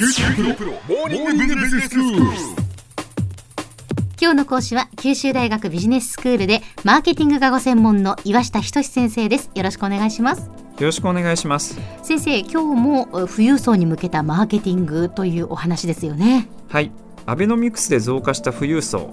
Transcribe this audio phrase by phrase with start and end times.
[0.00, 2.20] 九州大学モーニングビジネススクール。
[4.18, 9.50] 今日の講師は九州大学ビジネススクールでマーケティングがご専門の岩下仁先生です。
[9.54, 10.46] よろしくお願いします。
[10.46, 11.78] よろしくお願いします。
[12.02, 16.48] 先生今日もえ富裕層に向けたマーケティングというお話ですよね。
[16.70, 16.90] はい。
[17.26, 19.10] アベノミクスで増加した富裕層。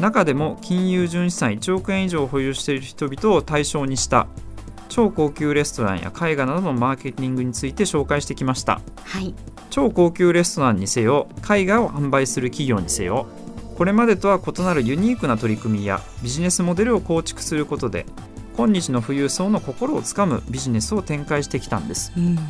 [0.00, 4.26] 中でも金融純資産1億円以上保有している人々を対象にした
[4.90, 8.82] 超高級レストランや絵画などのマーケティングについて紹介してきました。
[9.04, 9.34] はい。
[9.70, 13.26] 超高級レストランにせよ絵画を販売する企業にせよ
[13.76, 18.04] これまでとは異なるユニークな取り組みやビジネスモデルを構築することで
[18.56, 22.12] 今日の富裕層の心をつかむビジネスを展開してきたんです。
[22.16, 22.34] うん。
[22.34, 22.44] 今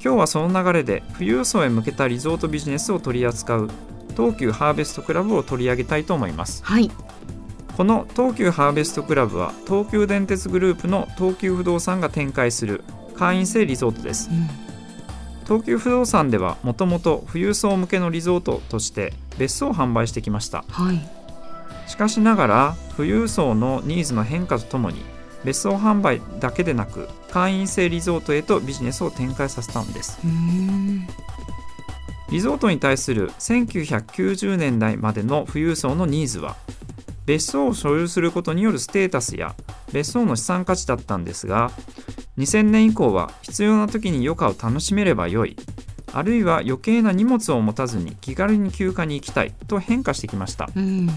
[0.00, 3.70] 日はその流れで富裕層へ向けたリゾートビジネスを取り扱う
[4.16, 6.62] 東急ハーベストクラブを取り上げたいと思います。
[6.64, 6.90] はい
[7.76, 12.84] この東急ハーベストクラブは東急電鉄グループの東急不動産が展開する
[13.16, 14.28] 会員制リゾートです。
[14.30, 14.48] うん。
[15.44, 20.64] 東急不動産ではもともと富裕層向けのリゾートとして別荘を販売してきました。
[20.68, 21.00] はい。
[21.88, 25.02] しかしながら富裕層のニーズの変化とともに
[25.44, 30.18] 別荘販売だけでなく会員制リゾートへとビジネスを展開させたんです。
[32.30, 36.56] リゾートに対する1990年代までの富裕層のニーズは
[37.26, 39.54] 別荘を所有することによるステータスや
[39.92, 41.70] 別荘の資産価値だったんですが
[42.38, 45.56] 2000年以降は必要な時に余暇を楽しめればよい
[46.12, 50.68] あるいは余計な荷物を持たずに気軽に休暇に行きたいと変化してきました。
[50.76, 51.08] うん。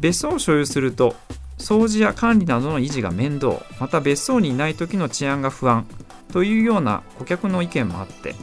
[0.00, 1.14] 別荘を所有すると
[1.58, 5.86] 掃除や管理などの維持が面倒また別荘にいない時の治安が不安
[6.32, 8.34] というような顧客の意見もあって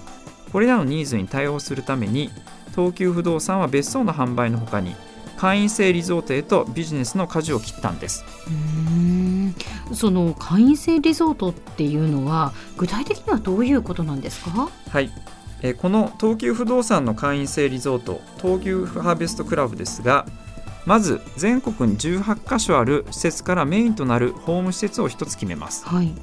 [0.51, 2.29] これらのニーズに対応するために
[2.73, 4.95] 東急不動産は別荘の販売のほかに
[5.42, 8.23] 会員制リゾートへとビジネスの舵を切ったんです。
[8.47, 9.56] うーん。
[9.92, 14.69] その会員制リゾートっていうのは具体的にはどういうことなんですか？
[14.92, 15.09] はい、
[15.64, 20.28] えーこの東急不動産の会員制リゾート東急ハーベストクラブですが
[20.86, 25.85] まず全国に18カ所ある施設からメインとなるホーム施設を1つ決めます。
[25.88, 26.13] はい。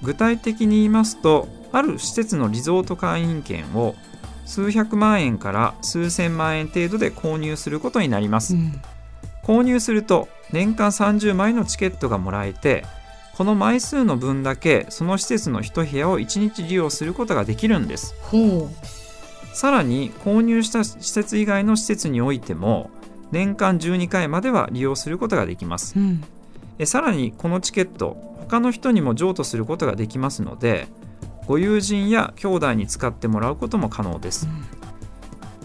[0.00, 3.96] 具体的に言いますとある施設のリゾート会員権を
[4.48, 8.80] 数百万円から数千万円程度で購入することになります、うん。
[9.44, 12.84] 購入すると年間30枚のチケットがもらえて
[13.36, 18.14] この枚数の分だけその施設の一部屋を1日利用することができるんです。
[18.22, 18.68] ほ
[19.52, 22.90] さらに購入した施設以外の施設においても
[23.30, 25.98] 年間12回までは利用することができます。
[25.98, 26.24] う、うん、
[26.78, 30.88] えさらにこのチケット他の人にも譲渡することができますので
[31.48, 34.46] ご友人や兄弟に使ってもらうことも可能です、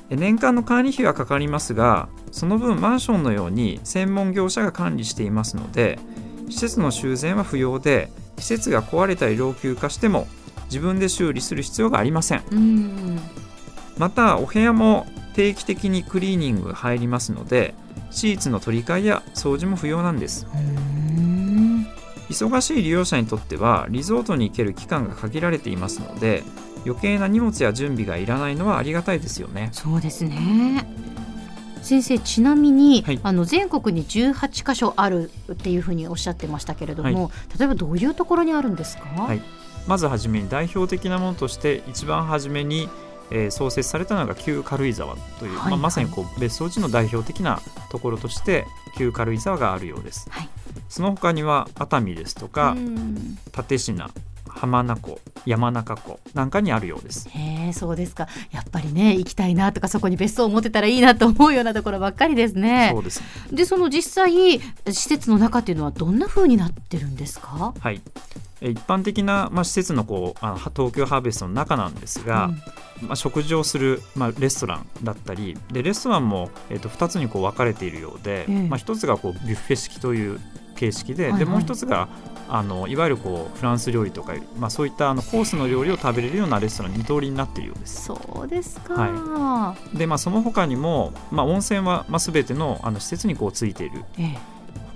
[0.10, 6.00] え年間の管理費はかかりますがその分マンションのように専門業者が管理していますので
[6.50, 10.28] 施設の修繕は不要で施設が壊れたり老朽化しても
[10.66, 12.44] 自分で修理する必要がありません。
[12.52, 13.20] うん。
[13.98, 15.06] またお部屋も
[15.36, 17.76] 定期的にクリーニングが入りますので
[18.10, 20.48] シーツの取り替えや掃除も不要なんです。
[20.52, 20.90] うー。
[20.90, 20.93] ん
[22.34, 26.44] 忙しい利用者にとってはリゾートに行ける期間が限られていますので
[26.86, 29.70] 余計な荷物や準備がいらないのはありがたいですよね。
[29.72, 30.86] そうですね。
[31.82, 33.20] 先生ちなみに、はい。
[33.24, 39.42] あの全国に18カ所あるっていうふうにおっしゃってましたけれども、例えばどういうところにあるんですか、はい。
[39.86, 42.90] まずはじめに代表的なものとして一番初めに、
[43.32, 48.66] えー創設されたのが旧軽井沢という、はいまあ、まさにこう別荘地の代表的なところとして
[48.98, 50.50] 旧軽井沢があるようです、はい
[50.94, 53.38] その他には熱海ですとか、うん。
[53.68, 54.12] 立科
[54.48, 57.28] 浜名湖山中湖なんかにあるようです。
[57.30, 58.28] へえそうですか。
[58.52, 62.92] やっぱりね行きたいなとかそこに別荘を持ってたらいいなと思うようなところばっかりですね。
[62.94, 64.62] そうですでその実際施
[64.94, 67.74] 設の中っていうのはどんな風になってるんですか？
[67.80, 68.00] はい。
[68.62, 72.52] えー一般的な、まあ、施設のこうあの東京ハーベストの中なんですが、
[73.02, 78.68] まあ、食事をする、まあ、レストランだったりでレストランも、えー、と2つにこう分かれているようで、ええ。
[78.70, 80.40] まあ、1つがこうビュッフェ式という
[80.84, 81.40] 形式で,、はいはい。
[81.40, 82.10] でもう1つが
[82.50, 88.06] あのいわゆるこうフランス料理とか、まあ、そういったあのコースの料理を食べれるようなレストラン二通りになっているようです。
[88.06, 94.04] そうですか、はで、まあ、その他にも、まあ、温泉は、まあ、全てのあの施設にこうついている。
[94.18, 94.54] ええ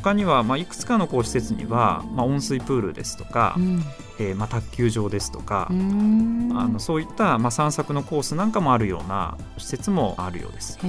[0.07, 3.83] 他には、まあ、いくつかのこう施設には、まあ、温水プールですとか、うん
[4.19, 10.79] えーまあ、卓球場ですとかあのそういった、まあ、散策のコースなんかもあるような施設もあるようです。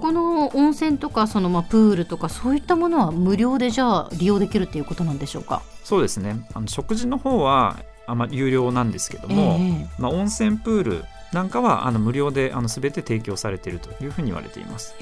[0.00, 5.62] この温泉とかそのまあプールとかそういったものは無料でじゃあ利用できるっていうことなんでしょうか？
[5.82, 7.76] そうですねあの食事の方は
[8.06, 14.94] あ、まあ、有料なんですけども、ええまあ、温泉プールなんかはあの無料であの全て提供されているというふうに言われています。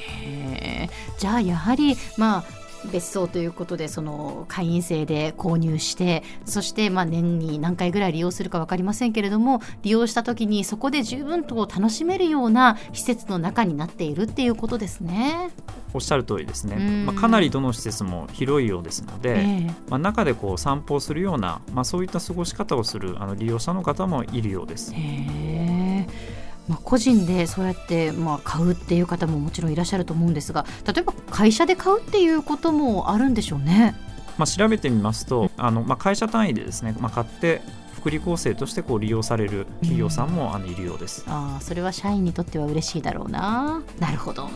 [1.18, 2.44] じゃあやはりまあ
[2.86, 15.50] 別荘ということでその会員制で購入してそしてまあ年に何回ぐらい利用するか分かりませんけれども利用した時にそこで十分と楽しめるような施設の中になっているっていうことですね。
[15.94, 24.92] おっしゃる通りですね、うんまあ、かなりどの施設も広いようですので、ええまあ、中でこう散歩をするような、まあ、そういった過ごし方をするあの利用者の方もいるようです。
[24.92, 25.75] へえ。
[26.68, 33.94] まあ、個人でそうやってまあ買うっていう方ももちろんいらっしゃると思うんですが例えば会社で買うっていうこともあるんでしょうね。
[34.38, 37.62] まあ、調べてみますとあの、まあ、会社単位でですね、まあ、買って
[37.94, 41.24] 福利厚生としてこう利用される企業さんもあのいるようです。
[41.26, 43.82] ああそれは社員にとっては嬉しいだろうな。
[43.98, 44.48] なるほど。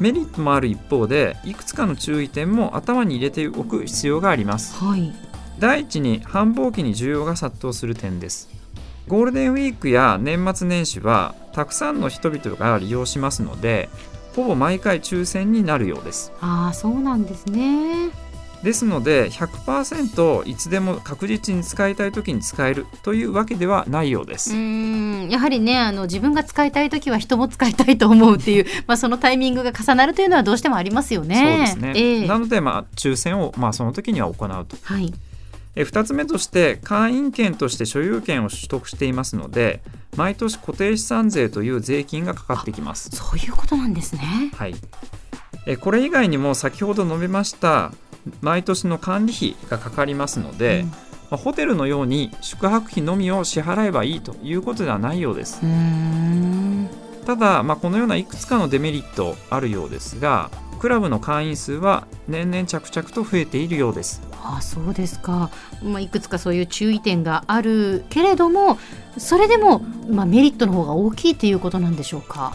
[0.00, 5.12] メリットもある一方でいくつかの注意点も頭に入れておく必要がありますはい。
[5.60, 8.48] 第一に繁忙期に需要が殺到する点です
[9.08, 13.88] ゴールデンウィークや年末年始はたくさんの人々が利用しますので
[14.34, 18.10] ほぼ毎回抽選になるようですああそうなんですね。
[18.62, 31.66] ですので100%いつでも確実に使いたい時に使えるというわけではないようでうす、ーんやはりねあの自分が使いたい時は人も使いたいと思うっていう、 まあ、そのタイミングが重なるというのはどうしてもありますよね。
[31.74, 35.12] そうですね、ええなのでまあ抽選をまあその時には行うとはい。
[35.74, 39.82] え2つ目として会員権として所有権を取得していますので
[40.16, 43.10] 毎年固定資産税という税金がかかってきます。
[43.10, 44.52] そういうことなんですね。
[44.54, 44.74] はい、
[45.66, 47.92] えこれ以外にも先ほど述べました
[48.40, 50.96] 毎年の管理費がかかりますので、うんま
[51.32, 55.62] あホテルのように宿泊費のみを支払えばいいということではないようです。
[57.24, 65.50] ただ、まあ、このようないくつかのデメリットあるようですがクラブの会員数は年々着々と増えているようですああそうですか、
[65.82, 68.78] まあ、いくつかそういう注意点があるけれども
[69.16, 69.78] それでも、
[70.10, 72.54] まあ、メリットの方が大きいということなんでしょうか？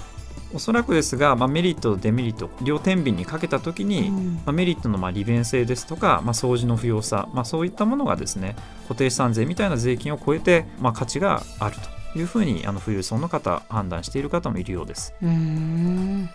[0.53, 4.33] おそらくですが、まあ、メリットとデメリット両天秤にかけた時に、うん。
[4.35, 11.75] まあ、メリットのまあ利便性ですとか、まあ、掃除の不要さ、まあ、そういったものがですね固定資産税みたいな税金を超えて、まあ、価値がある
[12.13, 15.13] というふうにあの富裕層の方判断している方もいるようです。
[15.21, 16.29] うーん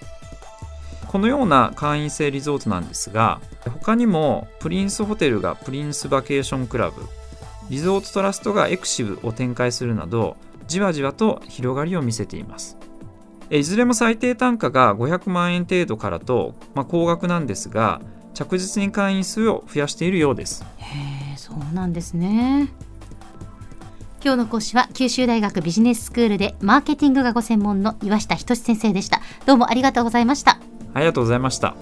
[1.12, 7.02] このような会員制リゾートなんですが他にもプリンスホテルがプリンスバケーションクラブ
[7.68, 12.78] リゾートトラストがエクシブを展開するなどじわじわと広がりを見せています
[13.50, 18.00] えいずれも最低単価が500万円程度からと、まあ、高額なんですが
[18.32, 22.72] 着実に会員数を増やしているようですへえそうなんですね。
[24.24, 29.20] 今日の講師は九州大学ビジネススクールでマーケティングがご専門の岩下仁先生でした。
[29.46, 30.61] どうもありがとうございました。
[30.94, 31.74] ありがとうございました。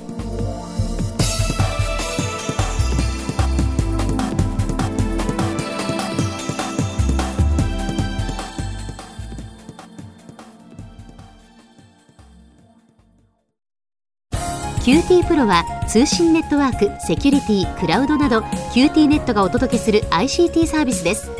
[14.83, 18.41] QT PRO は通信ネットワーク、セキュリティ、クラウドなど
[18.73, 21.40] QT ネットがお届けする ICT サービスです。